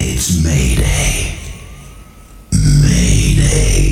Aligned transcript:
It's 0.00 0.42
Mayday. 0.44 1.34
Mayday. 2.52 3.87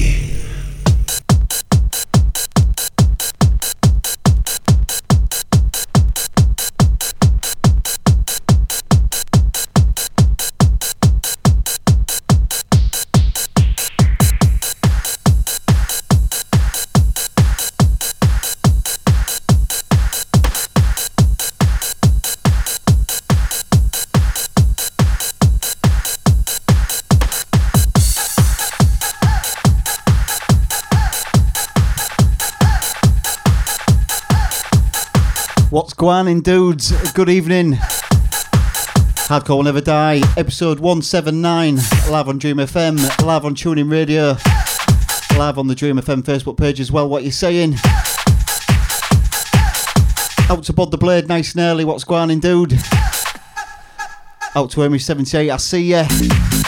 Going 35.97 36.43
dudes? 36.43 36.93
Good 37.13 37.31
evening. 37.31 37.73
Hardcore 39.29 39.57
will 39.57 39.63
never 39.63 39.81
die. 39.81 40.21
Episode 40.37 40.79
179, 40.79 41.77
live 42.11 42.29
on 42.29 42.37
Dream 42.37 42.59
FM, 42.59 43.25
live 43.25 43.47
on 43.47 43.55
TuneIn 43.55 43.91
Radio, 43.91 44.37
live 45.39 45.57
on 45.57 45.69
the 45.69 45.75
Dream 45.75 45.97
FM 45.97 46.23
Facebook 46.23 46.59
page 46.59 46.81
as 46.81 46.93
well. 46.93 47.09
What 47.09 47.25
you 47.25 47.31
saying? 47.31 47.77
Out 50.51 50.65
to 50.65 50.75
Bod 50.75 50.91
the 50.91 50.99
Blade, 50.99 51.29
nice 51.29 51.55
and 51.55 51.63
early. 51.63 51.87
What's 51.87 52.05
going 52.05 52.41
dude? 52.41 52.75
Out 54.55 54.71
to 54.73 54.85
Amy 54.85 54.99
78, 54.99 55.51
I 55.51 55.57
see 55.57 55.83
ya. 55.93 56.07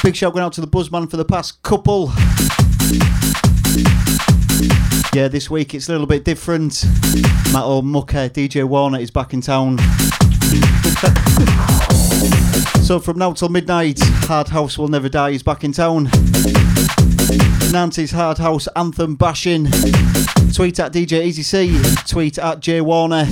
Big 0.02 0.16
shout 0.16 0.32
going 0.32 0.44
out 0.44 0.54
to 0.54 0.62
the 0.62 0.66
Buzzman 0.66 1.10
for 1.10 1.18
the 1.18 1.26
past 1.26 1.62
couple. 1.62 2.12
Yeah, 5.14 5.28
this 5.28 5.48
week 5.48 5.74
it's 5.74 5.88
a 5.88 5.92
little 5.92 6.06
bit 6.06 6.24
different. 6.24 6.84
Matt 7.52 7.84
Mucker, 7.84 8.28
DJ 8.28 8.64
Warner 8.64 8.98
is 8.98 9.10
back 9.10 9.32
in 9.32 9.40
town. 9.40 9.78
so 12.84 13.00
from 13.00 13.18
now 13.18 13.32
till 13.32 13.48
midnight, 13.48 13.98
Hard 14.26 14.48
House 14.48 14.76
Will 14.76 14.88
Never 14.88 15.08
Die 15.08 15.30
is 15.30 15.42
back 15.42 15.64
in 15.64 15.72
town. 15.72 16.10
Nancy's 17.72 18.10
Hard 18.10 18.36
House 18.38 18.68
Anthem 18.76 19.16
bashing. 19.16 19.64
Tweet 20.52 20.78
at 20.78 20.92
DJ 20.92 21.24
Easy 21.24 21.42
C. 21.42 21.80
Tweet 22.06 22.38
at 22.38 22.60
J 22.60 22.82
Warner. 22.82 23.26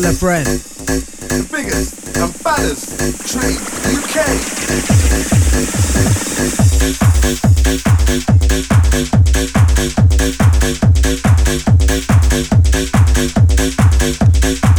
Tell 0.00 0.10
a 0.10 0.12
friend. 0.12 0.46
The 0.46 1.48
biggest 1.50 2.16
and 2.18 2.44
baddest 2.44 2.98
Dream 3.32 3.56
UK. 3.96 4.16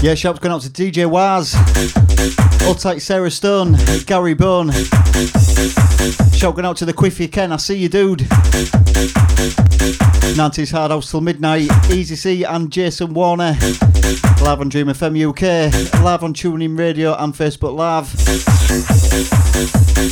Yeah, 0.03 0.13
shouts 0.13 0.39
going 0.39 0.53
out 0.53 0.61
to 0.61 0.69
DJ 0.69 1.09
Waz. 1.09 1.55
I'll 2.61 2.75
take 2.75 3.01
Sarah 3.01 3.31
Stone, 3.31 3.77
Gary 4.05 4.35
Bone. 4.35 4.71
Shout 6.33 6.53
going 6.55 6.65
out 6.65 6.77
to 6.77 6.85
the 6.85 6.93
Quiffy 6.93 7.31
Ken, 7.31 7.51
I 7.51 7.57
see 7.57 7.77
you, 7.77 7.89
dude. 7.89 8.19
90s 10.37 10.71
Hard 10.71 10.91
House 10.91 11.09
till 11.09 11.21
midnight. 11.21 11.71
Easy 11.89 12.15
C 12.15 12.43
and 12.43 12.71
Jason 12.71 13.15
Warner. 13.15 13.57
Live 14.07 14.61
on 14.61 14.69
Dream 14.69 14.87
FM 14.87 15.29
UK. 15.29 16.01
Live 16.01 16.23
on 16.23 16.33
TuneIn 16.33 16.79
Radio 16.79 17.13
and 17.15 17.33
Facebook 17.33 17.75
Live. 17.75 18.09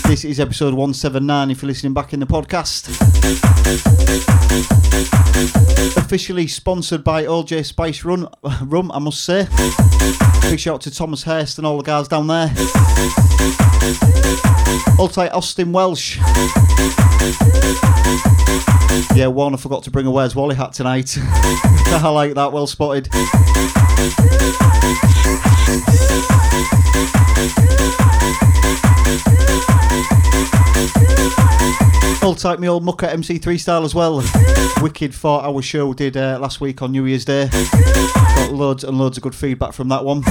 This 0.03 0.25
is 0.25 0.37
episode 0.41 0.73
179 0.73 1.51
if 1.51 1.61
you're 1.61 1.67
listening 1.67 1.93
back 1.93 2.11
in 2.11 2.19
the 2.19 2.25
podcast. 2.25 2.89
Officially 5.95 6.45
sponsored 6.47 7.05
by 7.05 7.23
OJ 7.23 7.65
Spice 7.65 8.03
Run, 8.03 8.27
Rum, 8.65 8.91
I 8.91 8.99
must 8.99 9.23
say. 9.23 9.47
Big 10.41 10.59
shout 10.59 10.75
out 10.75 10.81
to 10.81 10.91
Thomas 10.91 11.23
Hurst 11.23 11.57
and 11.57 11.65
all 11.65 11.77
the 11.77 11.83
guys 11.83 12.09
down 12.09 12.27
there. 12.27 12.51
Ultimate 14.99 15.31
Austin 15.31 15.71
Welsh. 15.71 16.19
Yeah, 19.15 19.27
Warner 19.27 19.57
forgot 19.57 19.83
to 19.83 19.91
bring 19.91 20.05
a 20.05 20.11
Where's 20.11 20.35
Wally 20.35 20.55
hat 20.55 20.73
tonight. 20.73 21.17
I 21.21 22.09
like 22.09 22.33
that, 22.35 22.51
well 22.51 22.67
spotted. 22.67 23.09
Old 32.23 32.39
type 32.39 32.59
me 32.59 32.67
old 32.67 32.83
mucker 32.83 33.07
MC3 33.07 33.59
style 33.59 33.83
as 33.83 33.93
well. 33.93 34.23
Wicked 34.81 35.13
four 35.13 35.43
hour 35.43 35.61
show 35.61 35.93
did 35.93 36.17
uh, 36.17 36.39
last 36.41 36.59
week 36.59 36.81
on 36.81 36.91
New 36.91 37.05
Year's 37.05 37.23
Day. 37.23 37.49
Got 37.51 38.51
loads 38.51 38.83
and 38.83 38.97
loads 38.97 39.17
of 39.17 39.23
good 39.23 39.35
feedback 39.35 39.73
from 39.73 39.89
that 39.89 40.03
one. 40.03 40.23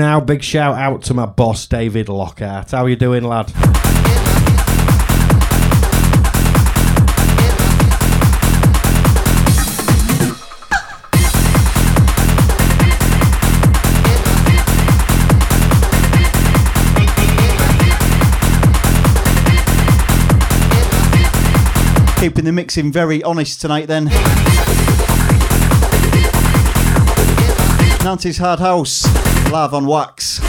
Now. 0.00 0.18
Big 0.18 0.42
shout 0.42 0.76
out 0.76 1.02
to 1.02 1.14
my 1.14 1.26
boss, 1.26 1.66
David 1.66 2.08
Lockhart. 2.08 2.70
How 2.70 2.84
are 2.84 2.88
you 2.88 2.96
doing, 2.96 3.22
lad? 3.22 3.46
Keeping 22.18 22.44
the 22.44 22.52
mixing 22.52 22.90
very 22.90 23.22
honest 23.22 23.60
tonight 23.60 23.86
then. 23.86 24.10
Nancy's 28.02 28.38
Hard 28.38 28.60
House, 28.60 29.04
live 29.50 29.74
on 29.74 29.84
Wax. 29.84 30.40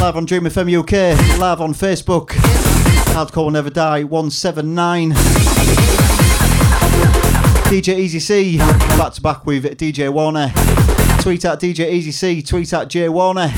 Live 0.00 0.16
on 0.16 0.24
Dream 0.24 0.44
FM 0.44 0.78
UK, 0.78 1.38
live 1.40 1.60
on 1.60 1.74
Facebook. 1.74 2.28
Hardcore 3.14 3.44
will 3.44 3.50
never 3.50 3.68
die, 3.68 4.04
179. 4.04 5.10
DJ 7.70 7.98
Easy 7.98 8.20
C, 8.20 8.58
back 8.58 9.12
to 9.14 9.20
back 9.20 9.44
with 9.44 9.64
DJ 9.76 10.08
Warner. 10.12 10.52
Tweet 11.20 11.44
at 11.44 11.60
DJ 11.60 11.90
Easy 11.90 12.12
C, 12.12 12.42
tweet 12.42 12.72
at 12.72 12.88
J 12.88 13.08
Warner. 13.08 13.48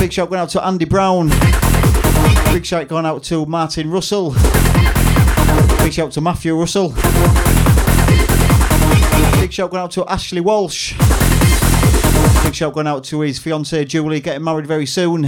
Big 0.00 0.12
shout 0.12 0.28
going 0.28 0.40
out 0.40 0.50
to 0.50 0.64
Andy 0.66 0.84
Brown. 0.84 1.28
Big 2.52 2.66
shout 2.66 2.88
going 2.88 3.06
out 3.06 3.22
to 3.24 3.46
Martin 3.46 3.88
Russell. 3.90 4.34
Big 5.78 5.92
shout 5.92 6.10
to 6.12 6.20
Matthew 6.20 6.58
Russell. 6.58 6.88
Big 9.40 9.52
shout 9.52 9.70
going 9.70 9.82
out 9.84 9.92
to 9.92 10.04
Ashley 10.06 10.40
Walsh. 10.40 10.95
Shout 12.56 12.72
going 12.72 12.86
out 12.86 13.04
to 13.04 13.20
his 13.20 13.38
fiancee 13.38 13.84
Julie, 13.84 14.18
getting 14.20 14.42
married 14.42 14.66
very 14.66 14.86
soon. 14.86 15.26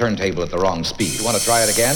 turntable 0.00 0.42
at 0.42 0.48
the 0.48 0.56
wrong 0.56 0.82
speed. 0.82 1.18
You 1.18 1.24
want 1.26 1.36
to 1.36 1.44
try 1.44 1.62
it 1.62 1.70
again? 1.70 1.94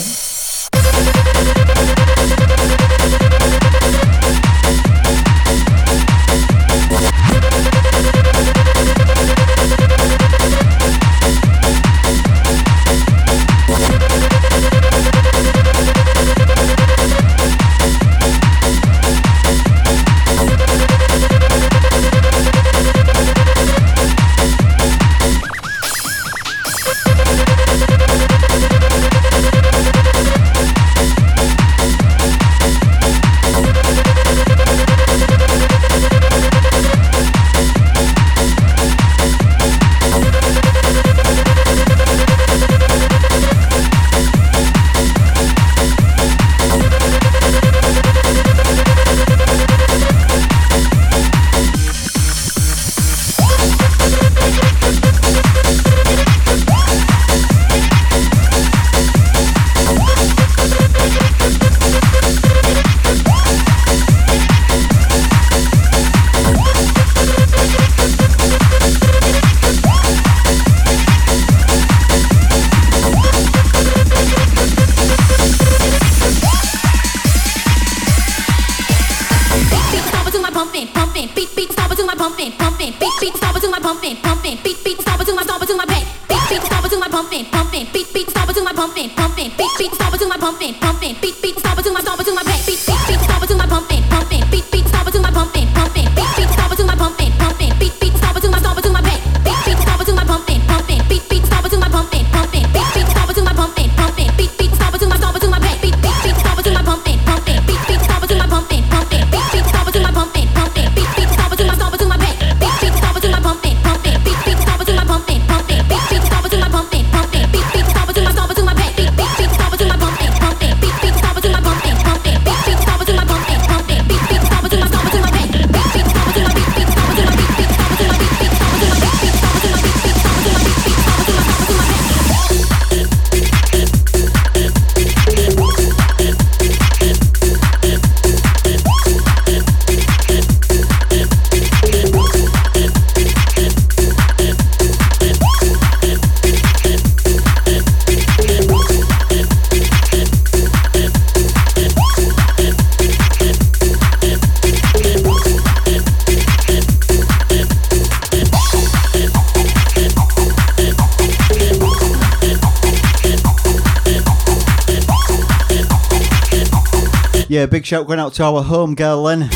Big 167.85 167.89
shout 167.89 168.07
going 168.07 168.19
out 168.19 168.33
to 168.33 168.43
our 168.43 168.63
home 168.63 168.95
girl 168.95 169.25
then, 169.25 169.47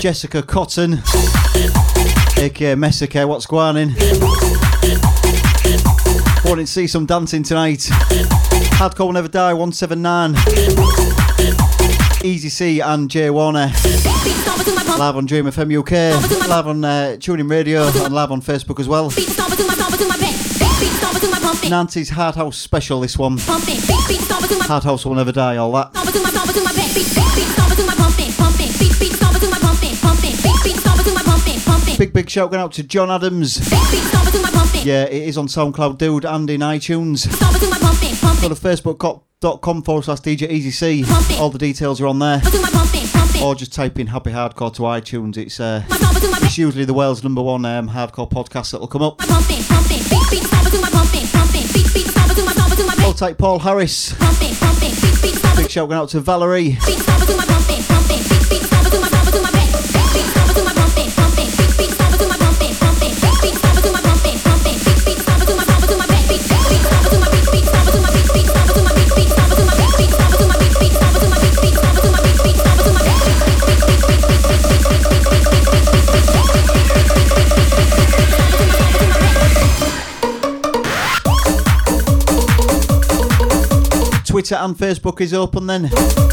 Jessica 0.00 0.42
Cotton, 0.42 0.94
aka 2.38 2.72
uh, 2.72 2.76
Messica. 2.76 3.24
What's 3.24 3.46
going 3.46 3.76
on? 3.76 3.94
Wanting 6.44 6.66
to 6.66 6.72
see 6.72 6.88
some 6.88 7.06
dancing 7.06 7.44
tonight. 7.44 7.88
Hardcore 8.80 9.06
will 9.06 9.12
never 9.12 9.28
die. 9.28 9.54
179. 9.54 10.34
Easy 12.24 12.48
C 12.48 12.80
and 12.80 13.08
Jay 13.08 13.30
Warner. 13.30 13.70
Live 14.98 15.16
on 15.16 15.24
Dream 15.24 15.44
FM 15.44 15.78
UK, 15.78 16.48
live 16.48 16.66
on 16.66 16.84
uh, 16.84 17.14
TuneIn 17.20 17.48
Radio, 17.48 17.84
and 17.86 18.12
live 18.12 18.32
on 18.32 18.40
Facebook 18.40 18.80
as 18.80 18.88
well. 18.88 19.12
Nancy's 21.70 22.10
Hard 22.10 22.34
House 22.34 22.56
special, 22.58 23.00
this 23.00 23.16
one. 23.18 23.38
Hard 23.38 24.84
House 24.84 25.04
will 25.06 25.14
never 25.14 25.32
die, 25.32 25.56
all 25.56 25.72
that. 25.72 25.92
Big, 31.98 32.12
big 32.12 32.28
shout 32.28 32.50
going 32.50 32.62
out 32.62 32.72
to 32.72 32.82
John 32.82 33.10
Adams. 33.10 33.58
Yeah, 34.84 35.04
it 35.04 35.22
is 35.28 35.38
on 35.38 35.46
SoundCloud, 35.46 35.98
dude, 35.98 36.24
and 36.24 36.50
in 36.50 36.60
iTunes. 36.60 37.24
Go 38.42 38.48
to 38.48 38.54
facebook.com 38.54 39.82
forward 39.82 40.04
slash 40.04 40.20
DJ 40.20 40.48
EasyC. 40.50 41.38
All 41.40 41.50
the 41.50 41.58
details 41.58 42.00
are 42.00 42.06
on 42.08 42.18
there. 42.18 42.40
Or 43.42 43.54
just 43.54 43.72
type 43.72 43.98
in 43.98 44.06
Happy 44.08 44.30
Hardcore 44.30 44.74
to 44.74 44.82
iTunes. 44.82 45.36
It's, 45.36 45.60
uh, 45.60 45.82
it's 45.88 46.58
usually 46.58 46.84
the 46.84 46.94
world's 46.94 47.22
number 47.22 47.42
one 47.42 47.64
um, 47.64 47.88
hardcore 47.88 48.30
podcast 48.30 48.72
that 48.72 48.80
will 48.80 48.88
come 48.88 49.02
up. 49.02 49.20
I'll 53.00 53.12
take 53.12 53.38
Paul 53.38 53.58
Harris. 53.58 54.12
Big 55.56 55.70
shout 55.70 55.88
going 55.88 56.00
out 56.00 56.08
to 56.10 56.20
Valerie. 56.20 56.76
Twitter 84.44 84.62
and 84.62 84.76
Facebook 84.76 85.22
is 85.22 85.32
open 85.32 85.66
then. 85.66 85.88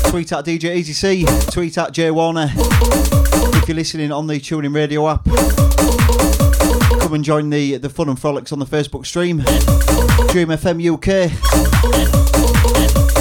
Tweet 0.09 0.33
at 0.33 0.43
DJ 0.43 0.75
EasyC, 0.75 1.49
tweet 1.49 1.77
at 1.77 1.93
Jay 1.93 2.11
Warner. 2.11 2.51
If 2.53 3.69
you're 3.69 3.75
listening 3.75 4.11
on 4.11 4.27
the 4.27 4.33
TuneIn 4.33 4.75
Radio 4.75 5.07
app, 5.07 5.23
come 6.99 7.13
and 7.13 7.23
join 7.23 7.49
the, 7.49 7.77
the 7.77 7.87
fun 7.87 8.09
and 8.09 8.19
frolics 8.19 8.51
on 8.51 8.59
the 8.59 8.65
Facebook 8.65 9.05
stream. 9.05 9.37
Dream 10.27 10.49
FM 10.49 10.83
UK. 13.15 13.20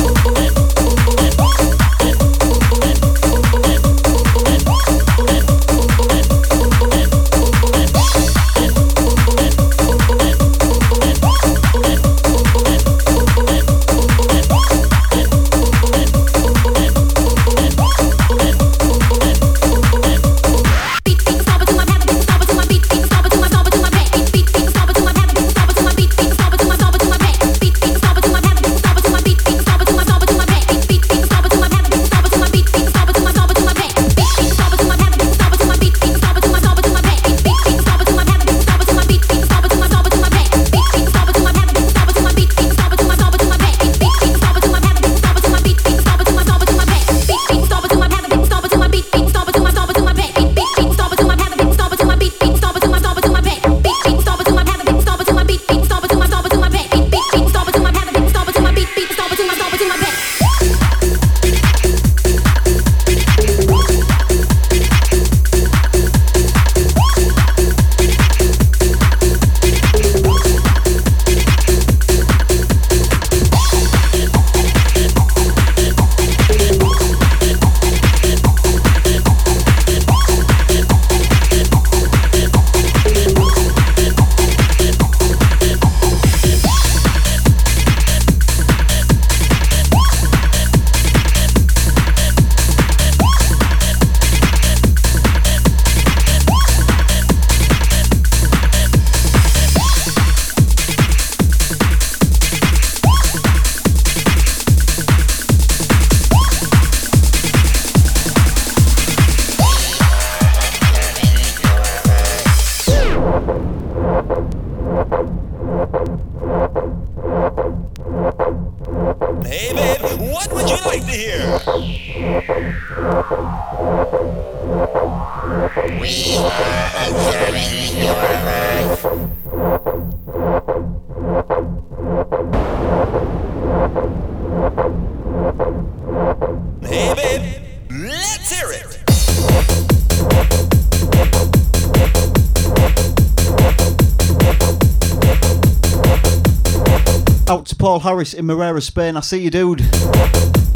Paul 147.81 148.01
Harris 148.01 148.35
in 148.35 148.45
Moraira, 148.45 148.83
Spain. 148.83 149.16
I 149.16 149.20
see 149.20 149.43
you, 149.43 149.51
dude. 149.51 149.81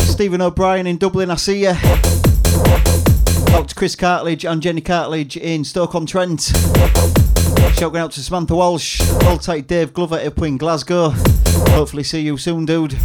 Stephen 0.01 0.41
O'Brien 0.41 0.87
in 0.87 0.97
Dublin. 0.97 1.31
I 1.31 1.35
see 1.37 1.61
you. 1.61 1.75
Out 3.55 3.69
to 3.69 3.75
Chris 3.75 3.95
Cartledge 3.95 4.51
and 4.51 4.63
Jenny 4.63 4.81
Cartledge 4.81 5.37
in 5.37 5.65
Stoke-on-Trent. 5.65 6.41
Shout 7.75 7.93
going 7.93 7.97
out 7.97 8.13
to 8.13 8.23
Samantha 8.23 8.57
Walsh. 8.57 9.03
Hold 9.25 9.43
tight, 9.43 9.67
Dave 9.67 9.93
Glover 9.93 10.17
up 10.17 10.39
in 10.39 10.57
Glasgow. 10.57 11.11
Hopefully, 11.73 12.05
see 12.05 12.23
you 12.23 12.39
soon, 12.39 12.65
dude. 12.65 12.97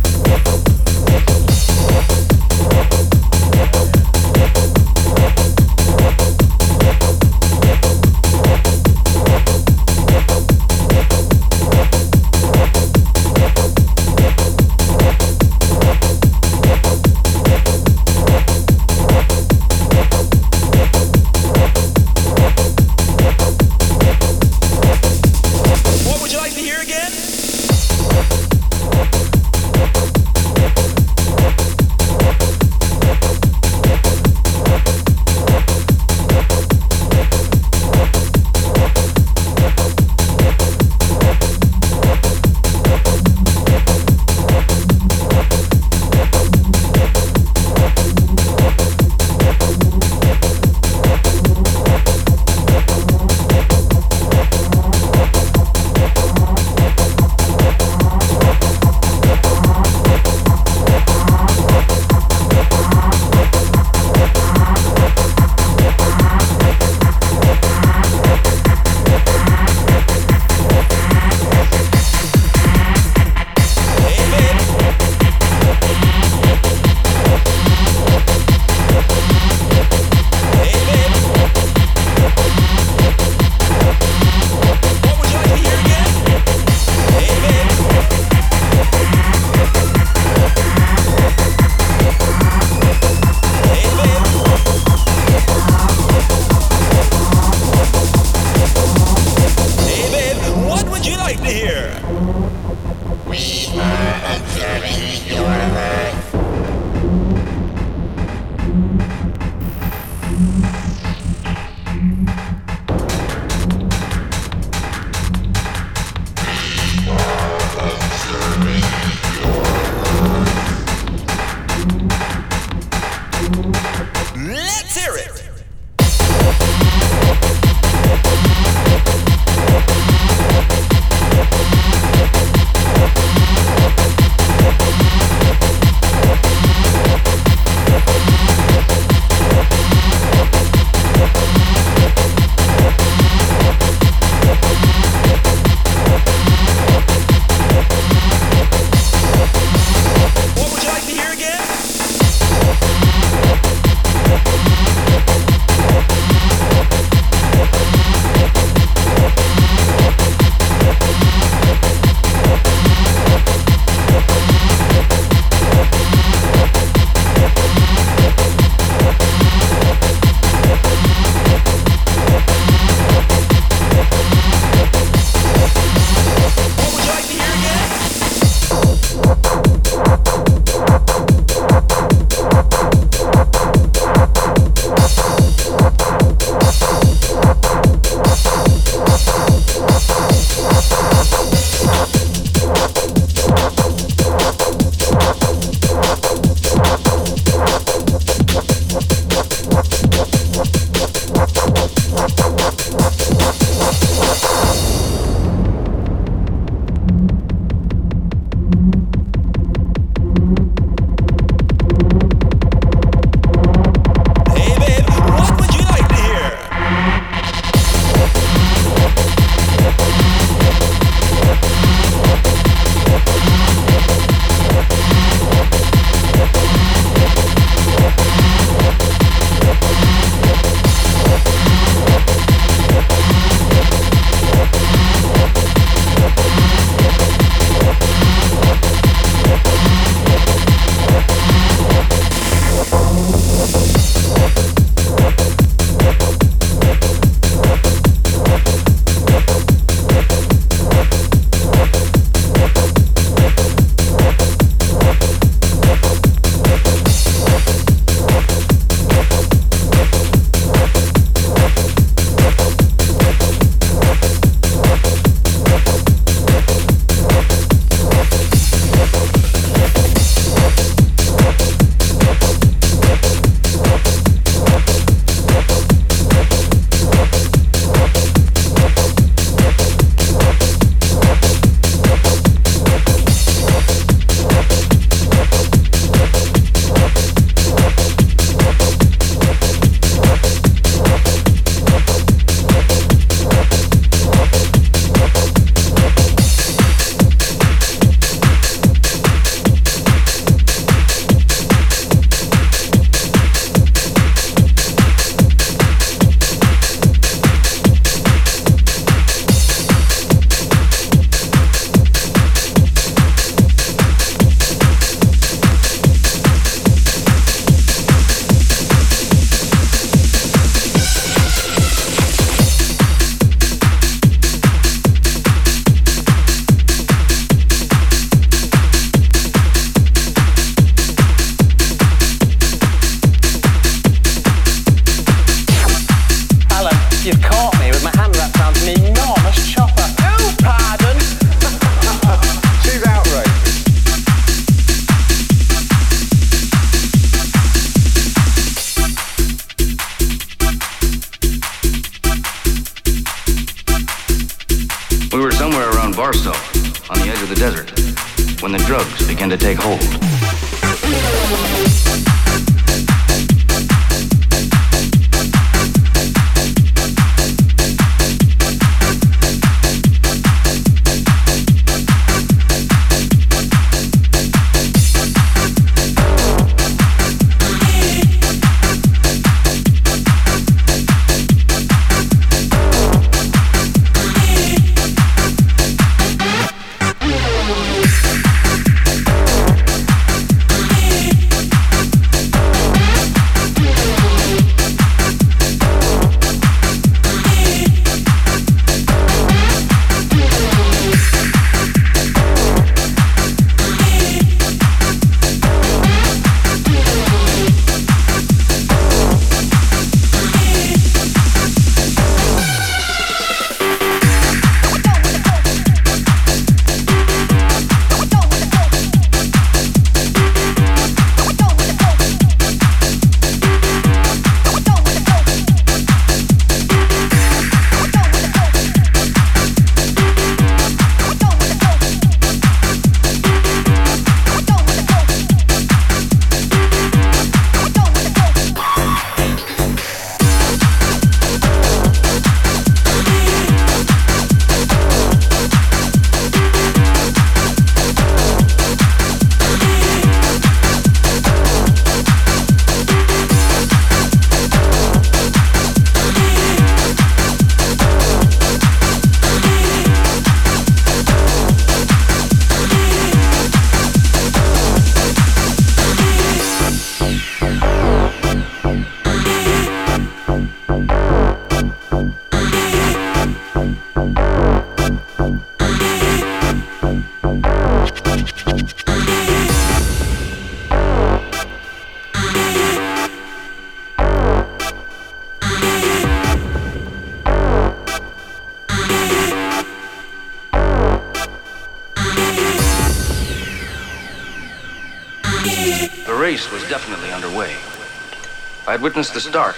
I 498.99 499.01
had 499.01 499.05
witnessed 499.05 499.33
the 499.33 499.39
start. 499.39 499.77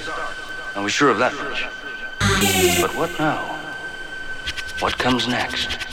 I 0.75 0.79
was 0.79 0.91
sure 0.91 1.09
of 1.09 1.19
that 1.19 1.35
much. 1.35 1.67
But 2.81 2.95
what 2.95 3.19
now? 3.19 3.59
What 4.79 4.97
comes 4.97 5.27
next? 5.27 5.90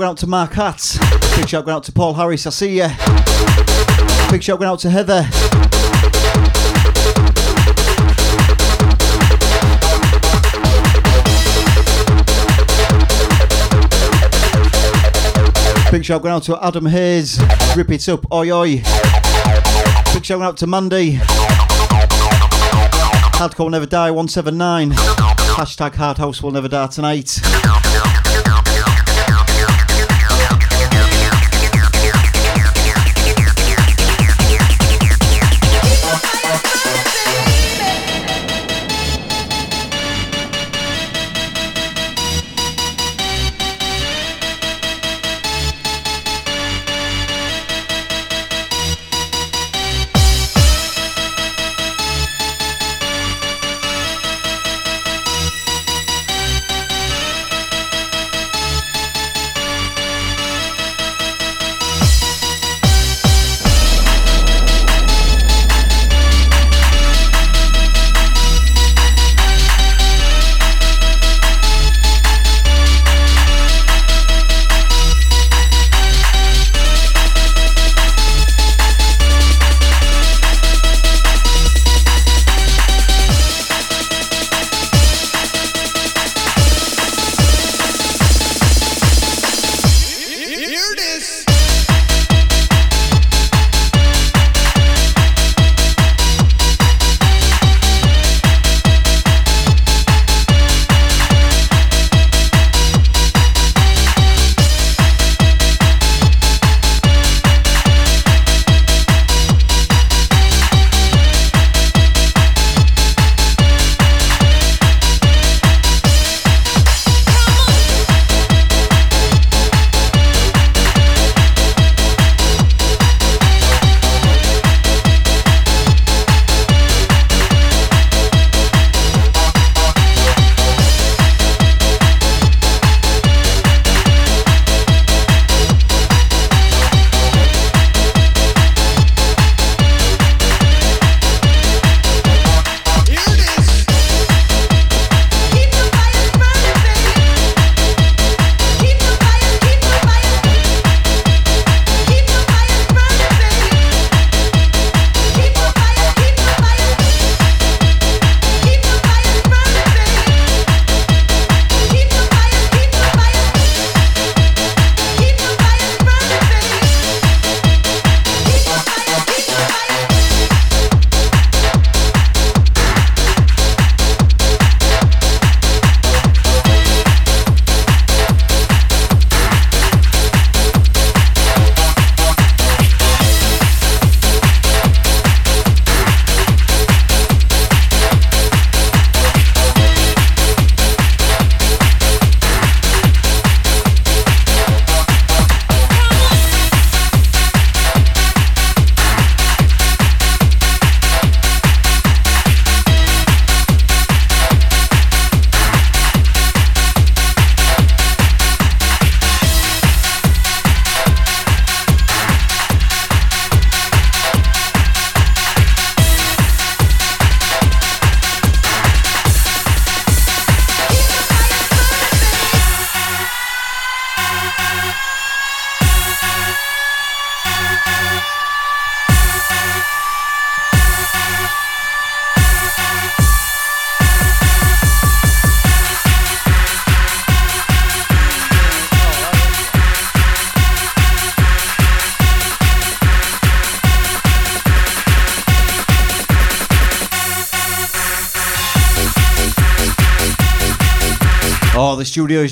Going 0.00 0.12
out 0.12 0.16
to 0.16 0.26
Mark 0.26 0.54
Hatz. 0.54 0.96
Big 1.36 1.46
shout 1.46 1.66
going 1.66 1.76
out 1.76 1.82
to 1.82 1.92
Paul 1.92 2.14
Harris. 2.14 2.46
I 2.46 2.50
see 2.50 2.78
ya. 2.78 2.88
Big 4.30 4.42
shout 4.42 4.58
going 4.58 4.70
out 4.70 4.78
to 4.78 4.88
Heather. 4.88 5.24
Big 15.90 16.02
shout 16.02 16.22
going 16.22 16.32
out 16.32 16.44
to 16.44 16.58
Adam 16.64 16.86
Hayes. 16.86 17.38
Rip 17.76 17.90
it 17.90 18.08
up, 18.08 18.24
oi 18.32 18.50
oi. 18.50 18.76
Big 20.14 20.24
shout 20.24 20.38
going 20.38 20.44
out 20.44 20.56
to 20.56 20.66
Mandy. 20.66 21.16
Hardcore 23.36 23.64
will 23.64 23.70
never 23.70 23.84
die 23.84 24.10
179. 24.10 24.92
Hashtag 24.92 25.94
Hard 25.96 26.16
House 26.16 26.42
will 26.42 26.52
never 26.52 26.68
die 26.68 26.86
tonight. 26.86 27.39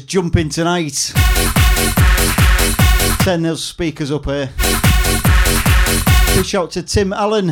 Jumping 0.08 0.48
tonight. 0.48 1.12
Turn 3.22 3.42
those 3.42 3.62
speakers 3.62 4.10
up 4.10 4.24
here. 4.24 4.50
Big 6.34 6.46
shout 6.46 6.70
to 6.70 6.82
Tim 6.82 7.12
Allen. 7.12 7.48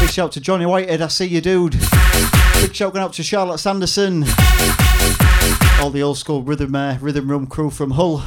Big 0.00 0.08
shout 0.08 0.32
to 0.32 0.40
Johnny 0.40 0.64
Whitehead. 0.64 1.02
I 1.02 1.08
see 1.08 1.26
you, 1.26 1.42
dude. 1.42 1.72
Big 2.54 2.74
shout 2.74 2.94
going 2.94 3.04
out 3.04 3.12
to 3.12 3.22
Charlotte 3.22 3.58
Sanderson. 3.58 4.24
All 5.82 5.90
the 5.90 6.00
old 6.02 6.16
school 6.16 6.42
rhythm 6.42 6.74
uh, 6.74 6.96
rhythm 7.02 7.30
room 7.30 7.46
crew 7.46 7.68
from 7.68 7.90
Hull. 7.90 8.22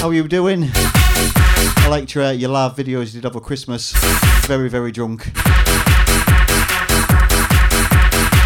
How 0.00 0.08
are 0.08 0.14
you 0.14 0.26
doing? 0.26 0.70
I 0.74 1.88
liked 1.90 2.14
your, 2.14 2.24
uh, 2.24 2.30
your 2.30 2.50
live 2.50 2.74
videos 2.74 3.14
you 3.14 3.20
did 3.20 3.26
over 3.26 3.40
Christmas. 3.40 3.92
Very, 4.46 4.70
very 4.70 4.92
drunk. 4.92 5.30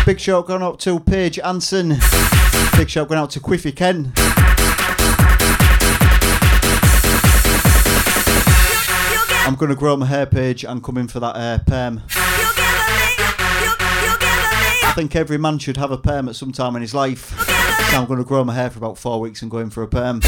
Big 0.08 0.18
shout 0.18 0.46
going 0.46 0.62
out 0.62 0.80
to 0.80 0.98
Paige 0.98 1.38
Anson. 1.40 1.90
Big 2.78 2.88
shout 2.88 3.08
going 3.08 3.20
out 3.20 3.28
to 3.28 3.40
Quiffy 3.40 3.76
Ken. 3.76 4.10
I'm 9.46 9.54
going 9.56 9.68
to 9.68 9.76
grow 9.76 9.98
my 9.98 10.06
hair, 10.06 10.24
Paige, 10.24 10.64
and 10.64 10.82
come 10.82 10.96
in 10.96 11.08
for 11.08 11.20
that 11.20 11.36
uh, 11.36 11.58
perm. 11.58 12.00
I 14.86 14.92
think 14.94 15.14
every 15.14 15.36
man 15.36 15.58
should 15.58 15.76
have 15.76 15.90
a 15.90 15.98
perm 15.98 16.30
at 16.30 16.36
some 16.36 16.52
time 16.52 16.74
in 16.74 16.80
his 16.80 16.94
life. 16.94 17.38
So 17.90 17.98
I'm 17.98 18.06
going 18.06 18.18
to 18.18 18.24
grow 18.24 18.42
my 18.44 18.54
hair 18.54 18.70
for 18.70 18.78
about 18.78 18.96
four 18.96 19.20
weeks 19.20 19.42
and 19.42 19.50
go 19.50 19.58
in 19.58 19.68
for 19.68 19.82
a 19.82 19.88
perm. 19.88 20.22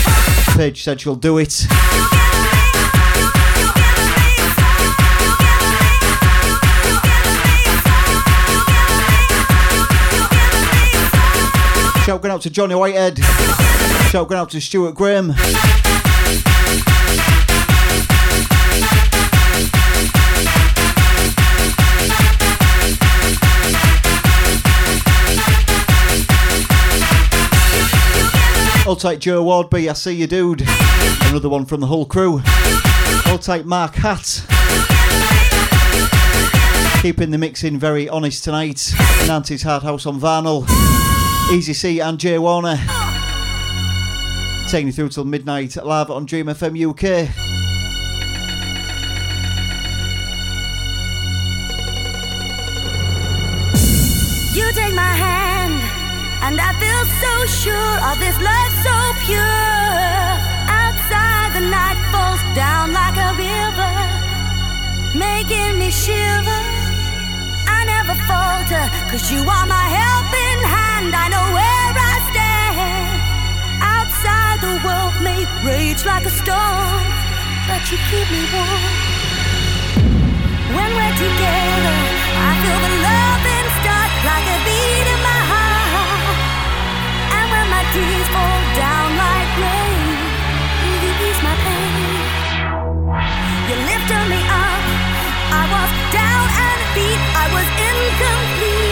Paige 0.57 0.83
said 0.83 1.01
she'll 1.01 1.17
do 1.17 1.39
it. 1.39 1.53
Shout 12.05 12.23
going 12.23 12.33
out 12.33 12.41
to 12.43 12.51
Johnny 12.51 12.75
Whitehead. 12.75 13.19
Shout 14.09 14.29
going 14.29 14.41
out 14.41 14.51
to 14.51 14.61
Stuart 14.61 14.95
Graham. 14.95 15.35
Hold 28.85 29.01
tight 29.01 29.21
Joe 29.21 29.45
Wardby, 29.45 29.89
I 29.89 29.93
see 29.93 30.15
you 30.15 30.27
dude. 30.27 30.65
Another 31.27 31.49
one 31.49 31.65
from 31.65 31.81
the 31.81 31.87
whole 31.87 32.07
crew. 32.07 32.41
I'll 33.27 33.39
take 33.39 33.65
Mark 33.65 33.95
Hatt. 33.95 34.45
Keeping 37.01 37.31
the 37.31 37.39
mixing 37.39 37.79
very 37.79 38.09
honest 38.09 38.43
tonight. 38.43 38.93
Nancy's 39.29 39.63
Hard 39.63 39.85
House 39.85 40.07
on 40.07 40.19
Varnel. 40.19 41.10
Easy 41.53 41.73
C 41.73 41.99
and 41.99 42.17
Jay 42.17 42.39
Warner. 42.39 42.79
Taking 44.69 44.87
you 44.87 44.93
through 44.93 45.09
till 45.09 45.25
midnight 45.25 45.75
live 45.85 46.09
on 46.09 46.25
Dream 46.25 46.47
FM 46.47 46.79
UK. 46.79 47.27
You 54.55 54.73
take 54.73 54.95
my 54.95 55.15
hand, 55.27 55.75
and 56.47 56.61
I 56.61 56.71
feel 56.79 57.03
so 57.19 57.33
sure 57.63 57.97
of 58.09 58.17
this 58.23 58.39
love 58.39 58.73
so 58.87 58.97
pure. 59.27 59.43
Outside, 60.71 61.51
the 61.59 61.67
night 61.67 61.99
falls 62.13 62.43
down 62.55 62.93
like 62.93 63.17
a 63.19 63.35
river, 63.35 63.95
making 65.19 65.81
me 65.81 65.91
shiver. 65.91 66.63
I 67.67 67.85
never 67.87 68.15
falter, 68.31 68.85
cause 69.11 69.33
you 69.33 69.41
are 69.41 69.67
my 69.67 69.87
helping 69.99 70.50
hand. 71.01 71.15
I 71.15 71.29
know 71.29 71.47
where 71.57 71.93
I 71.97 72.15
stand. 72.31 73.21
Outside, 73.81 74.59
the 74.61 74.75
world 74.85 75.15
may 75.25 75.41
rage 75.65 76.05
like 76.05 76.25
a 76.27 76.31
storm, 76.31 77.05
but 77.69 77.81
you 77.91 77.99
keep 78.11 78.29
me 78.31 78.43
warm. 78.53 78.93
When 80.77 80.91
we're 80.97 81.17
together, 81.17 81.97
I 82.49 82.51
feel 82.63 82.81
the 82.87 82.95
love 83.09 83.43
and 83.57 83.69
start 83.81 84.11
like 84.29 84.47
a 84.57 84.59
beat 84.67 85.07
in 85.15 85.21
my 85.25 85.41
heart. 85.53 86.39
And 87.37 87.47
when 87.53 87.67
my 87.75 87.85
tears 87.93 88.29
fall 88.35 88.61
down 88.79 89.09
like 89.25 89.51
rain, 89.65 90.05
you 91.03 91.11
ease 91.27 91.41
my 91.43 91.57
pain. 91.65 91.93
You 93.69 93.77
lifted 93.91 94.25
me 94.31 94.41
up. 94.47 94.85
I 95.51 95.63
was 95.75 95.91
down 96.15 96.47
and 96.69 96.81
beat. 96.95 97.21
I 97.43 97.47
was 97.51 97.67
incomplete, 97.91 98.90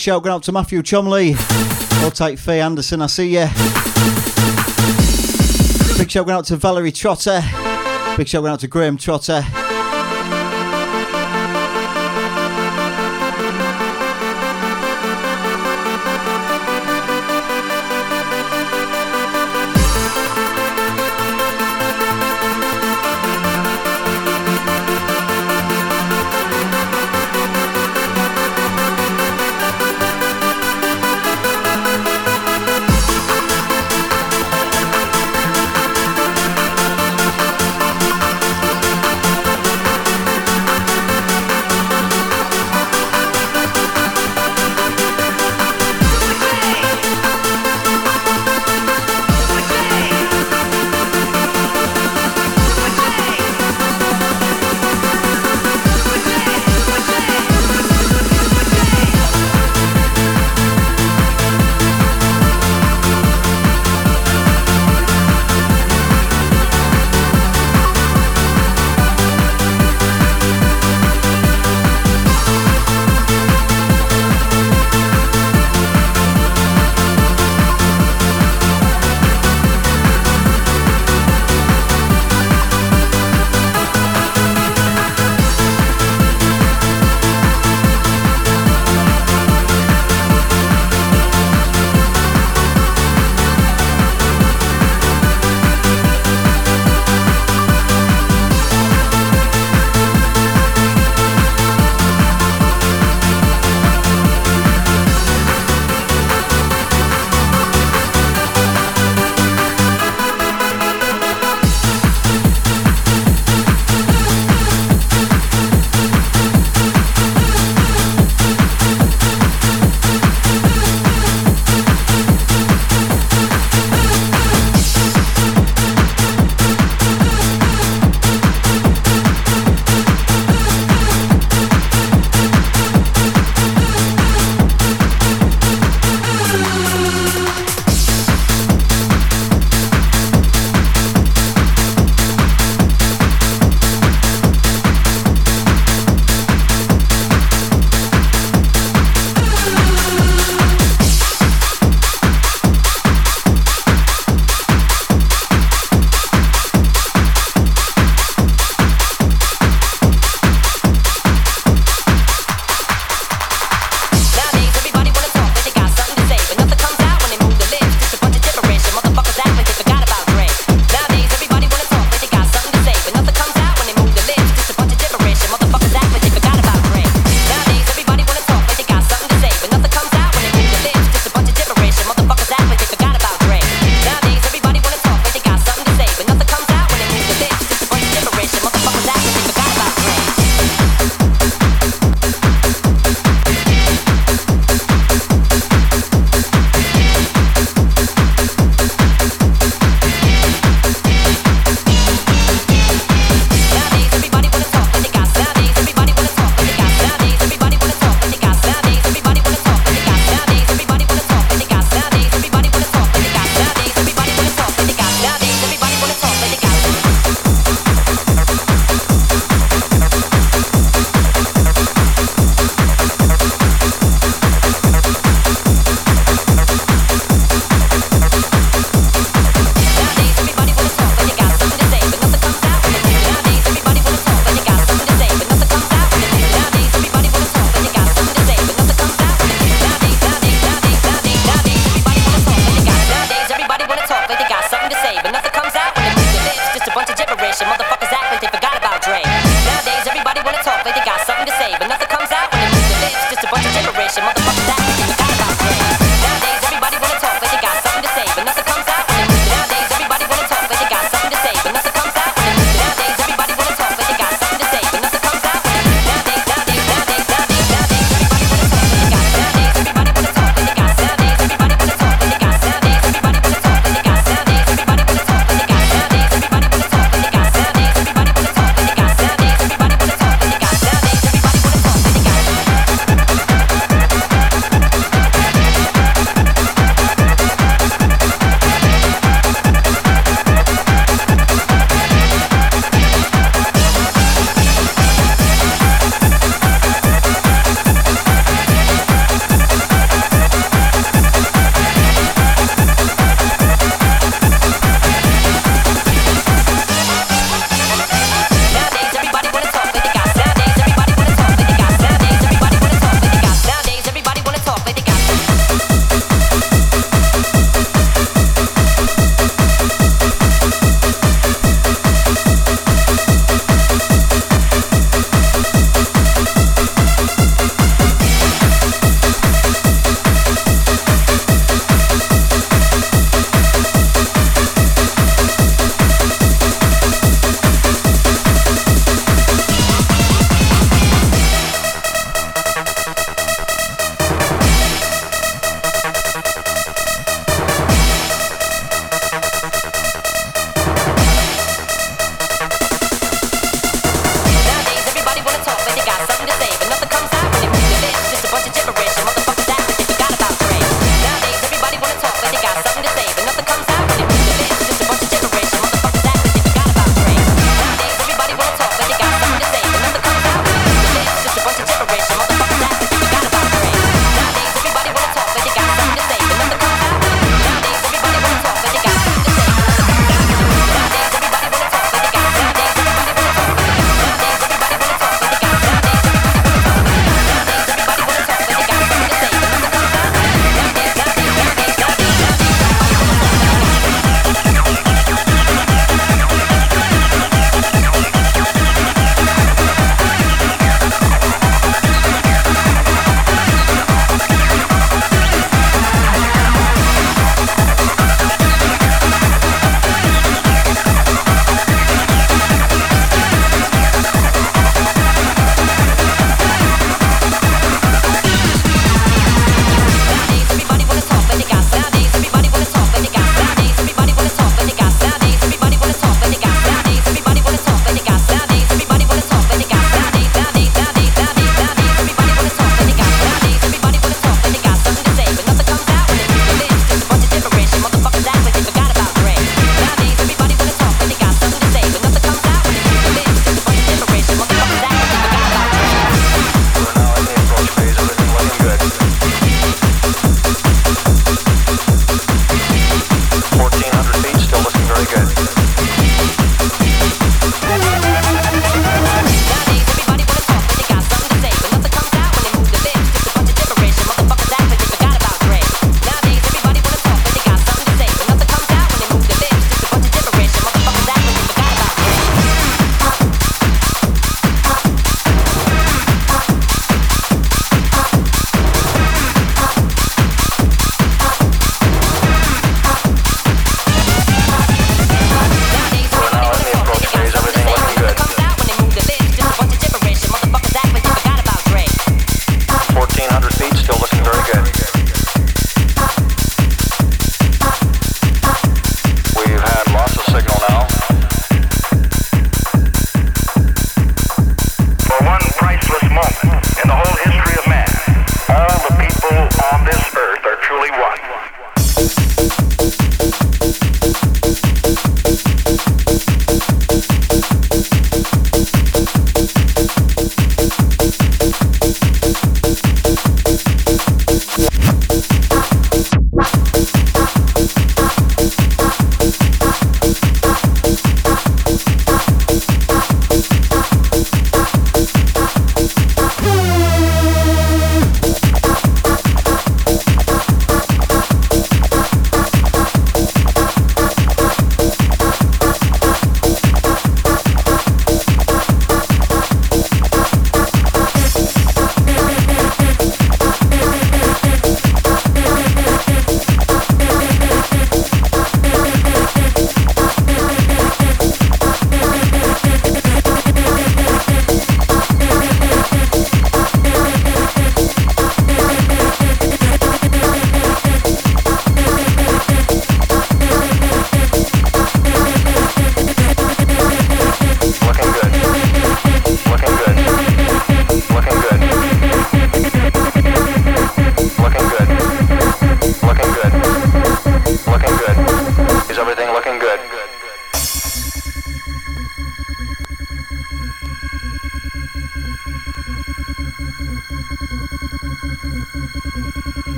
Big 0.00 0.04
shout 0.04 0.22
going 0.22 0.34
out 0.34 0.42
to 0.44 0.52
Matthew 0.52 0.82
Chumley. 0.82 1.34
Hold 1.36 2.14
tight, 2.14 2.38
Faye 2.38 2.62
Anderson, 2.62 3.02
I 3.02 3.06
see 3.06 3.28
ya. 3.34 3.48
Big 5.98 6.10
shout 6.10 6.24
going 6.24 6.38
out 6.38 6.46
to 6.46 6.56
Valerie 6.56 6.90
Trotter. 6.90 7.42
Big 8.16 8.26
shout 8.26 8.40
going 8.40 8.50
out 8.54 8.60
to 8.60 8.66
Graham 8.66 8.96
Trotter. 8.96 9.44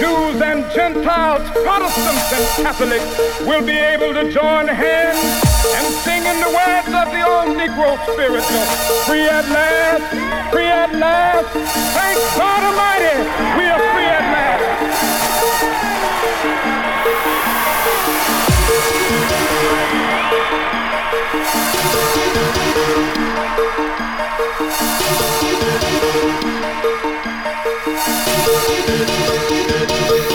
Jews 0.00 0.42
and 0.42 0.64
Gentiles, 0.74 1.48
Protestants 1.50 2.32
and 2.32 2.66
Catholics, 2.66 3.40
will 3.46 3.64
be 3.64 3.72
able 3.72 4.12
to 4.12 4.30
join 4.30 4.68
hands 4.68 5.18
and 5.74 5.86
sing 6.04 6.24
in 6.24 6.38
the 6.40 6.50
words 6.52 6.88
of 6.88 7.10
the 7.12 7.22
old 7.24 7.56
Negro 7.56 7.96
spiritual. 8.12 8.64
Free 9.06 9.24
at 9.24 9.48
last, 9.48 10.04
free 10.52 10.66
at 10.66 10.92
last. 10.94 11.48
Thank 11.96 12.18
God 12.36 12.62
Almighty, 12.68 13.16
we 13.58 13.64
are 13.66 13.80
free 13.94 14.04
at 14.04 14.24
last. 14.34 14.66
We 28.46 30.25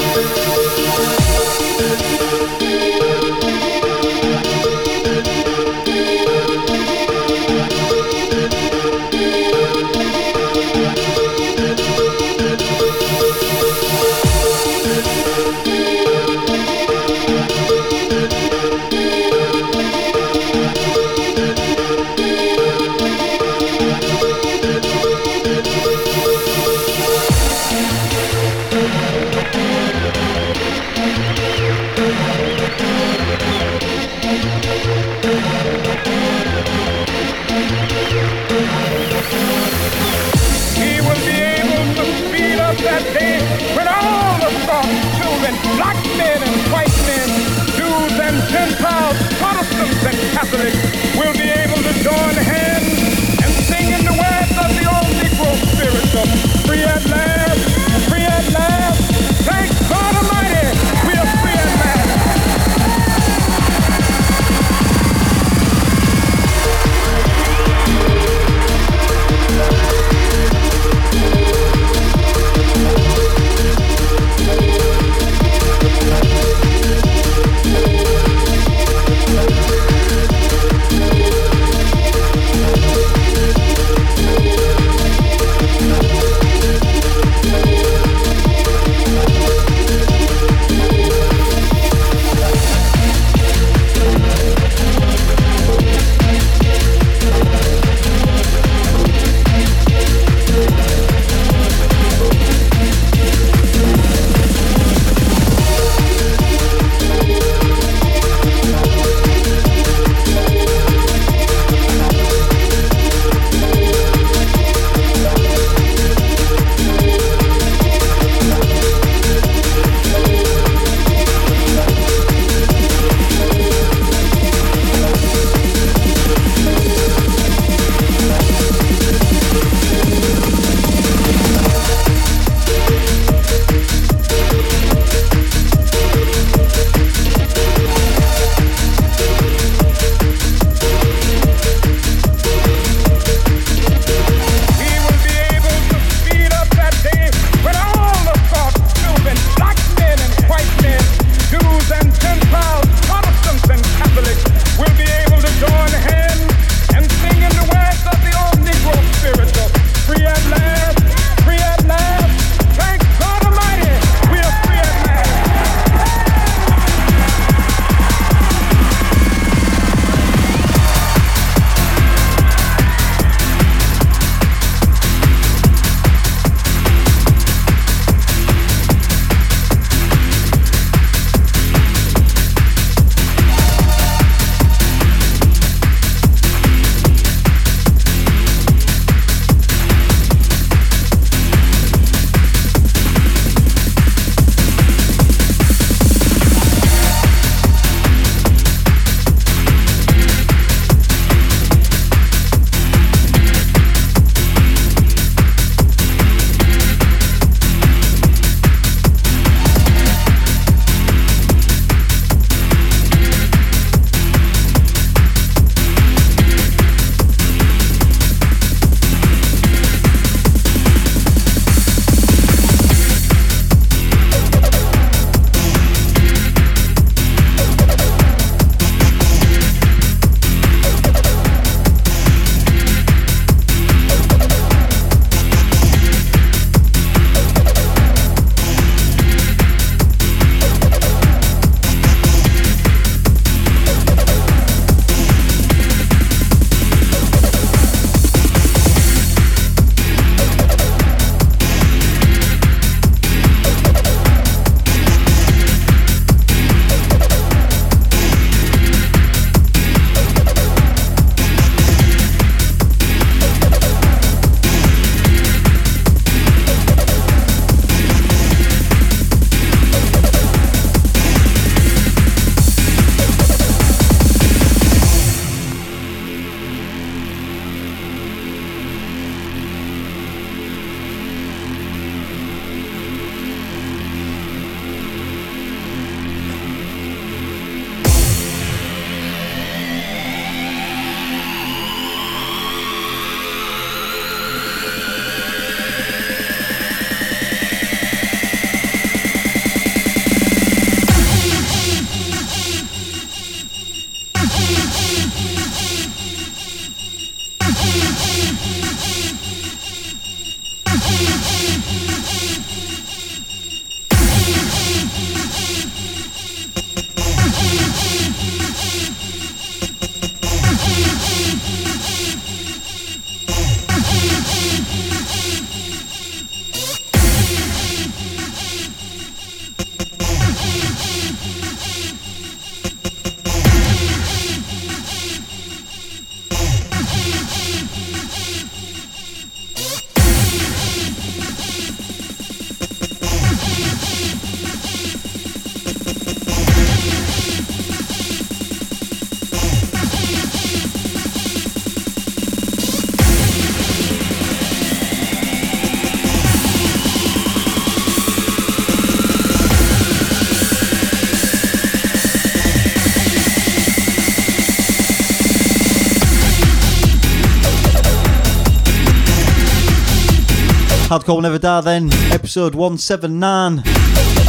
Will 371.36 371.42
Never 371.42 371.60
Die 371.60 371.82
then, 371.82 372.12
episode 372.32 372.76
179, 372.76 373.84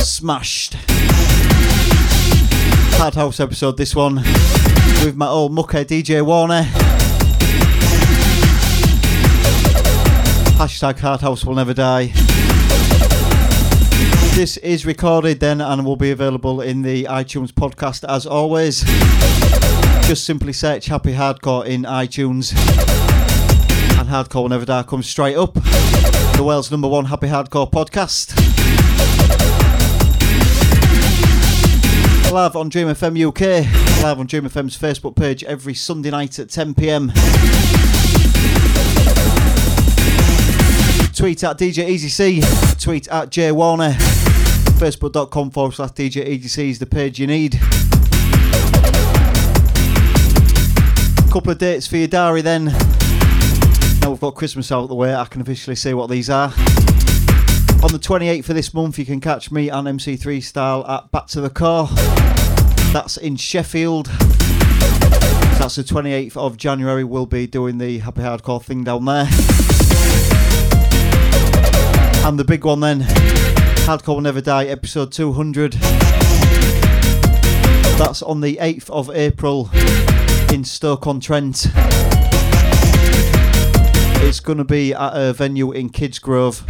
smashed. 0.00 0.74
Hard 2.98 3.14
House 3.14 3.38
episode 3.38 3.76
this 3.76 3.94
one, 3.94 4.16
with 5.04 5.14
my 5.14 5.28
old 5.28 5.52
mucker 5.52 5.84
DJ 5.84 6.26
Warner. 6.26 6.62
Hashtag 10.58 10.98
Hard 10.98 11.20
House 11.20 11.44
Will 11.44 11.54
Never 11.54 11.72
Die. 11.72 12.06
This 14.34 14.56
is 14.56 14.84
recorded 14.84 15.38
then 15.38 15.60
and 15.60 15.86
will 15.86 15.96
be 15.96 16.10
available 16.10 16.60
in 16.60 16.82
the 16.82 17.04
iTunes 17.04 17.52
podcast 17.52 18.04
as 18.08 18.26
always. 18.26 18.82
Just 20.08 20.24
simply 20.24 20.52
search 20.52 20.86
Happy 20.86 21.12
Hardcore 21.12 21.64
in 21.64 21.82
iTunes 21.82 22.52
and 24.00 24.08
Hardcore 24.08 24.42
Will 24.42 24.48
Never 24.48 24.64
Die 24.64 24.82
comes 24.82 25.08
straight 25.08 25.36
up. 25.36 25.56
The 26.42 26.46
world's 26.46 26.72
number 26.72 26.88
one 26.88 27.04
Happy 27.04 27.28
Hardcore 27.28 27.70
podcast. 27.70 28.36
Live 32.32 32.56
on 32.56 32.68
Dream 32.68 32.88
FM 32.88 33.28
UK, 33.28 34.02
live 34.02 34.18
on 34.18 34.26
Dream 34.26 34.42
FM's 34.48 34.76
Facebook 34.76 35.14
page 35.14 35.44
every 35.44 35.72
Sunday 35.72 36.10
night 36.10 36.40
at 36.40 36.50
10 36.50 36.74
pm. 36.74 37.10
Tweet 41.14 41.44
at 41.44 41.58
DJ 41.58 41.88
Easy 41.88 42.08
C, 42.08 42.42
tweet 42.80 43.06
at 43.06 43.30
J 43.30 43.52
Warner, 43.52 43.92
facebook.com 44.80 45.52
forward 45.52 45.74
slash 45.74 45.90
DJ 45.90 46.26
Easy 46.26 46.48
C 46.48 46.70
is 46.70 46.80
the 46.80 46.86
page 46.86 47.20
you 47.20 47.28
need. 47.28 47.52
Couple 51.30 51.52
of 51.52 51.58
dates 51.58 51.86
for 51.86 51.98
your 51.98 52.08
diary 52.08 52.42
then. 52.42 52.74
Now 54.02 54.10
we've 54.10 54.20
got 54.20 54.34
Christmas 54.34 54.72
out 54.72 54.82
of 54.82 54.88
the 54.88 54.96
way, 54.96 55.14
I 55.14 55.24
can 55.26 55.40
officially 55.40 55.76
say 55.76 55.94
what 55.94 56.10
these 56.10 56.28
are. 56.28 56.52
On 57.84 57.90
the 57.92 58.00
28th 58.00 58.48
of 58.48 58.56
this 58.56 58.74
month, 58.74 58.98
you 58.98 59.06
can 59.06 59.20
catch 59.20 59.52
me 59.52 59.68
and 59.68 59.86
MC3 59.86 60.42
Style 60.42 60.84
at 60.86 61.12
Back 61.12 61.28
to 61.28 61.40
the 61.40 61.48
Core. 61.48 61.86
That's 62.92 63.16
in 63.16 63.36
Sheffield. 63.36 64.06
That's 65.58 65.76
the 65.76 65.84
28th 65.84 66.36
of 66.36 66.56
January. 66.56 67.04
We'll 67.04 67.26
be 67.26 67.46
doing 67.46 67.78
the 67.78 67.98
Happy 67.98 68.22
Hardcore 68.22 68.60
thing 68.60 68.82
down 68.82 69.04
there. 69.04 69.28
And 72.26 72.38
the 72.40 72.44
big 72.44 72.64
one 72.64 72.80
then, 72.80 73.02
Hardcore 73.86 74.14
Will 74.14 74.20
Never 74.22 74.40
Die, 74.40 74.64
episode 74.64 75.12
200. 75.12 75.74
That's 77.98 78.20
on 78.22 78.40
the 78.40 78.56
8th 78.60 78.90
of 78.90 79.10
April 79.10 79.70
in 80.52 80.64
Stoke-on-Trent. 80.64 81.68
It's 84.24 84.40
going 84.40 84.58
to 84.58 84.64
be 84.64 84.94
at 84.94 85.12
a 85.12 85.32
venue 85.32 85.72
in 85.72 85.90
Kidsgrove. 85.90 86.62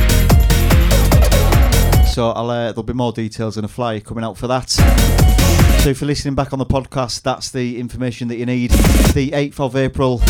So 2.13 2.31
I'll, 2.31 2.51
uh, 2.51 2.73
there'll 2.73 2.83
be 2.83 2.93
more 2.93 3.13
details 3.13 3.57
in 3.57 3.65
a 3.65 3.69
flyer 3.69 4.01
coming 4.01 4.25
out 4.25 4.37
for 4.37 4.47
that. 4.49 4.71
So 4.71 5.91
if 5.91 6.01
you're 6.01 6.07
listening 6.07 6.35
back 6.35 6.53
on 6.53 6.59
the 6.59 6.67
podcast, 6.67 7.23
that's 7.23 7.51
the 7.51 7.79
information 7.79 8.29
that 8.29 8.37
you 8.37 8.47
need. 8.47 8.71
The 8.71 9.31
8th 9.33 9.61
of 9.61 9.77
April, 9.77 10.21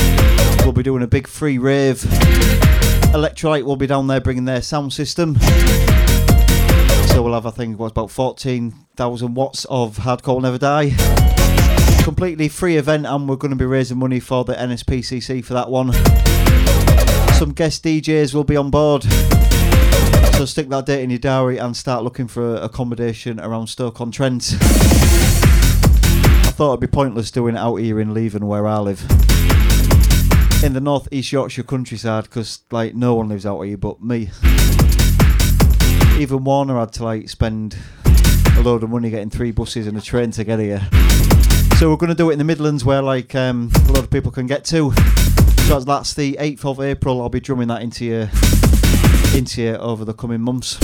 we'll 0.64 0.72
be 0.72 0.82
doing 0.82 1.02
a 1.02 1.06
big 1.06 1.26
free 1.26 1.58
rave. 1.58 1.98
Electrolyte 3.12 3.64
will 3.64 3.76
be 3.76 3.86
down 3.86 4.06
there 4.08 4.20
bringing 4.20 4.44
their 4.44 4.62
sound 4.62 4.92
system. 4.92 5.36
So 7.06 7.22
we'll 7.22 7.34
have, 7.34 7.46
I 7.46 7.50
think, 7.50 7.78
what's 7.78 7.92
about 7.92 8.10
14,000 8.10 9.34
watts 9.34 9.64
of 9.66 9.98
Hardcore 9.98 10.40
Never 10.42 10.58
Die. 10.58 10.92
Completely 12.02 12.48
free 12.48 12.78
event, 12.78 13.06
and 13.06 13.28
we're 13.28 13.36
going 13.36 13.50
to 13.50 13.56
be 13.56 13.64
raising 13.64 13.98
money 13.98 14.18
for 14.18 14.44
the 14.44 14.54
NSPCC 14.54 15.44
for 15.44 15.54
that 15.54 15.70
one. 15.70 15.92
Some 17.42 17.54
guest 17.54 17.82
DJs 17.82 18.34
will 18.34 18.44
be 18.44 18.56
on 18.56 18.70
board. 18.70 19.02
So 20.34 20.44
stick 20.44 20.68
that 20.68 20.86
date 20.86 21.02
in 21.02 21.10
your 21.10 21.18
diary 21.18 21.58
and 21.58 21.76
start 21.76 22.04
looking 22.04 22.28
for 22.28 22.54
accommodation 22.54 23.40
around 23.40 23.66
Stoke-on-Trent. 23.66 24.58
I 24.60 26.52
thought 26.54 26.74
it'd 26.74 26.80
be 26.80 26.86
pointless 26.86 27.32
doing 27.32 27.56
it 27.56 27.58
out 27.58 27.74
here 27.78 27.98
in 27.98 28.14
Leven 28.14 28.46
where 28.46 28.64
I 28.64 28.78
live. 28.78 29.00
In 30.62 30.72
the 30.72 30.80
North 30.80 31.08
East 31.10 31.32
Yorkshire 31.32 31.64
countryside 31.64 32.22
because 32.22 32.60
like 32.70 32.94
no 32.94 33.16
one 33.16 33.28
lives 33.28 33.44
out 33.44 33.62
here 33.62 33.76
but 33.76 34.00
me. 34.00 34.30
Even 36.20 36.44
Warner 36.44 36.78
had 36.78 36.92
to 36.92 37.02
like 37.02 37.28
spend 37.28 37.76
a 38.56 38.60
load 38.62 38.84
of 38.84 38.90
money 38.90 39.10
getting 39.10 39.30
three 39.30 39.50
buses 39.50 39.88
and 39.88 39.98
a 39.98 40.00
train 40.00 40.30
to 40.30 40.44
get 40.44 40.60
here. 40.60 40.88
So 41.76 41.90
we're 41.90 41.96
going 41.96 42.10
to 42.10 42.14
do 42.14 42.30
it 42.30 42.34
in 42.34 42.38
the 42.38 42.44
Midlands 42.44 42.84
where 42.84 43.02
like 43.02 43.34
um, 43.34 43.72
a 43.88 43.90
lot 43.90 44.04
of 44.04 44.10
people 44.10 44.30
can 44.30 44.46
get 44.46 44.64
to. 44.66 44.92
So 45.68 45.80
that's 45.80 46.12
the 46.14 46.36
8th 46.38 46.64
of 46.66 46.80
April. 46.80 47.22
I'll 47.22 47.28
be 47.30 47.40
drumming 47.40 47.68
that 47.68 47.82
into 47.82 48.04
you, 48.04 48.28
into 49.36 49.62
you 49.62 49.76
over 49.76 50.04
the 50.04 50.12
coming 50.12 50.40
months. 50.40 50.78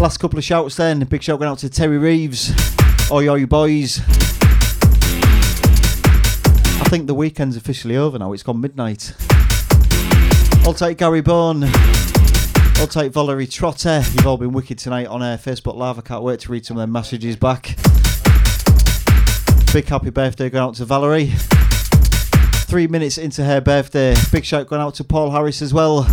Last 0.00 0.18
couple 0.18 0.36
of 0.36 0.42
shouts 0.42 0.74
then. 0.74 0.98
Big 1.04 1.22
shout 1.22 1.38
going 1.38 1.48
out 1.48 1.58
to 1.58 1.70
Terry 1.70 1.96
Reeves. 1.96 2.50
Oi, 3.12 3.28
oi, 3.28 3.46
boys. 3.46 4.00
I 6.80 6.86
think 6.90 7.06
the 7.06 7.14
weekend's 7.14 7.56
officially 7.56 7.96
over 7.96 8.18
now. 8.18 8.32
It's 8.32 8.42
gone 8.42 8.60
midnight. 8.60 9.14
I'll 10.64 10.74
take 10.74 10.98
Gary 10.98 11.20
Bone. 11.20 11.62
I'll 12.76 12.86
take 12.88 13.12
Valerie 13.12 13.46
Trotter. 13.46 14.02
You've 14.12 14.26
all 14.26 14.36
been 14.36 14.52
wicked 14.52 14.78
tonight 14.78 15.06
on 15.06 15.22
uh, 15.22 15.38
Facebook 15.40 15.76
Live. 15.76 15.98
I 15.98 16.02
can't 16.02 16.22
wait 16.22 16.40
to 16.40 16.52
read 16.52 16.66
some 16.66 16.76
of 16.76 16.80
their 16.80 16.86
messages 16.86 17.36
back. 17.36 17.76
Big 19.72 19.86
happy 19.86 20.10
birthday 20.10 20.50
going 20.50 20.64
out 20.64 20.74
to 20.74 20.84
Valerie. 20.84 21.32
Three 22.66 22.86
minutes 22.86 23.18
into 23.18 23.44
her 23.44 23.60
birthday. 23.60 24.14
Big 24.30 24.44
shout 24.44 24.66
going 24.66 24.82
out 24.82 24.94
to 24.96 25.04
Paul 25.04 25.30
Harris 25.30 25.62
as 25.62 25.72
well. 25.72 26.06